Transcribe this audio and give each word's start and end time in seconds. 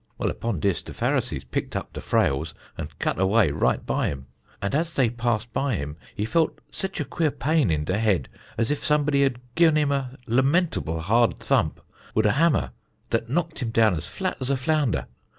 Well 0.17 0.31
upon 0.31 0.59
dis, 0.61 0.81
de 0.81 0.93
Pharisees 0.95 1.43
picked 1.43 1.75
up 1.75 1.93
der 1.93 2.01
frails 2.01 2.55
and 2.75 2.97
cut 2.97 3.19
away 3.19 3.51
right 3.51 3.85
by 3.85 4.07
him, 4.07 4.25
and 4.59 4.73
as 4.73 4.95
dey 4.95 5.11
passed 5.11 5.53
by 5.53 5.75
him 5.75 5.95
he 6.15 6.25
felt 6.25 6.57
sich 6.71 6.99
a 6.99 7.05
queer 7.05 7.29
pain 7.29 7.69
in 7.69 7.85
de 7.85 7.99
head 7.99 8.27
as 8.57 8.71
if 8.71 8.83
somebody 8.83 9.21
had 9.21 9.39
gi'en 9.55 9.75
him 9.75 9.91
a 9.91 10.17
lamentable 10.25 11.01
hard 11.01 11.37
thump 11.39 11.79
wud 12.15 12.25
a 12.25 12.31
hammer, 12.31 12.71
dat 13.11 13.29
knocked 13.29 13.59
him 13.59 13.69
down 13.69 13.93
as 13.93 14.07
flat 14.07 14.37
as 14.41 14.49
a 14.49 14.57
flounder. 14.57 15.05